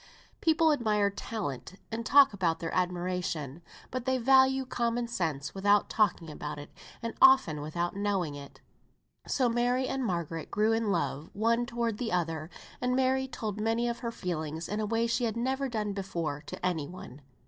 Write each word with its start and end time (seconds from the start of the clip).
People 0.41 0.71
admire 0.71 1.11
talent, 1.11 1.75
and 1.91 2.03
talk 2.03 2.33
about 2.33 2.59
their 2.59 2.73
admiration. 2.73 3.61
But 3.91 4.05
they 4.05 4.17
value 4.17 4.65
common 4.65 5.07
sense 5.07 5.53
without 5.53 5.91
talking 5.91 6.31
about 6.31 6.57
it, 6.57 6.71
and 7.03 7.13
often 7.21 7.61
without 7.61 7.95
knowing 7.95 8.33
it. 8.33 8.61
So 9.27 9.47
Mary 9.47 9.87
and 9.87 10.03
Margaret 10.03 10.49
grew 10.49 10.71
in 10.73 10.89
love 10.91 11.29
one 11.33 11.67
toward 11.67 11.99
the 11.99 12.11
other; 12.11 12.49
and 12.81 12.95
Mary 12.95 13.27
told 13.27 13.61
many 13.61 13.87
of 13.87 13.99
her 13.99 14.11
feelings 14.11 14.67
in 14.67 14.79
a 14.79 14.87
way 14.87 15.05
she 15.05 15.25
had 15.25 15.37
never 15.37 15.69
done 15.69 15.93
before 15.93 16.41
to 16.47 16.65
any 16.65 16.87
one. 16.87 17.21